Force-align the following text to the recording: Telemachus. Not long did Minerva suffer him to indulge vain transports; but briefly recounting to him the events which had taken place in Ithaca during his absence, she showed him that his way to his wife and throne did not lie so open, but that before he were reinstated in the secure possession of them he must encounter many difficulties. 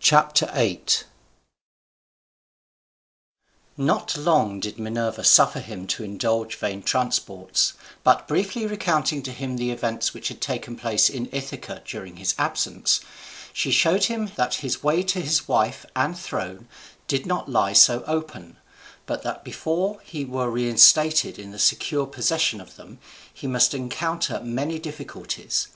Telemachus. 0.00 1.02
Not 3.76 4.16
long 4.16 4.60
did 4.60 4.78
Minerva 4.78 5.24
suffer 5.24 5.58
him 5.58 5.88
to 5.88 6.04
indulge 6.04 6.54
vain 6.54 6.84
transports; 6.84 7.72
but 8.04 8.28
briefly 8.28 8.64
recounting 8.64 9.24
to 9.24 9.32
him 9.32 9.56
the 9.56 9.72
events 9.72 10.14
which 10.14 10.28
had 10.28 10.40
taken 10.40 10.76
place 10.76 11.10
in 11.10 11.28
Ithaca 11.32 11.82
during 11.84 12.14
his 12.18 12.36
absence, 12.38 13.00
she 13.52 13.72
showed 13.72 14.04
him 14.04 14.30
that 14.36 14.54
his 14.62 14.84
way 14.84 15.02
to 15.02 15.20
his 15.20 15.48
wife 15.48 15.84
and 15.96 16.16
throne 16.16 16.68
did 17.08 17.26
not 17.26 17.48
lie 17.50 17.72
so 17.72 18.04
open, 18.06 18.56
but 19.04 19.24
that 19.24 19.42
before 19.42 20.00
he 20.04 20.24
were 20.24 20.48
reinstated 20.48 21.40
in 21.40 21.50
the 21.50 21.58
secure 21.58 22.06
possession 22.06 22.60
of 22.60 22.76
them 22.76 23.00
he 23.34 23.48
must 23.48 23.74
encounter 23.74 24.38
many 24.44 24.78
difficulties. 24.78 25.66